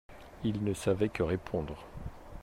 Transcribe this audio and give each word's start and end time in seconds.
Il 0.43 0.63
ne 0.63 0.73
savait 0.73 1.09
que 1.09 1.21
répondre. 1.21 1.85